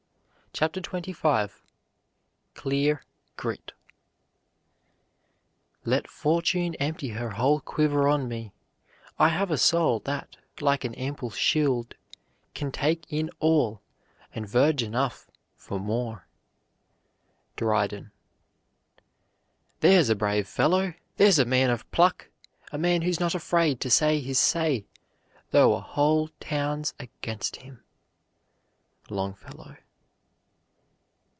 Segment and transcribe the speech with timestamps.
[0.53, 1.49] CHAPTER XXV
[2.55, 3.03] CLEAR
[3.37, 3.71] GRIT
[5.85, 8.51] Let fortune empty her whole quiver on me,
[9.17, 11.95] I have a soul that, like an ample shield,
[12.53, 13.81] Can take in all,
[14.35, 16.27] and verge enough for more.
[17.55, 18.11] DRYDEN.
[19.79, 20.93] There's a brave fellow!
[21.15, 22.27] There's a man of pluck!
[22.73, 24.83] A man who's not afraid to say his say,
[25.51, 27.83] Though a whole town's against him.
[29.09, 29.77] LONGFELLOW.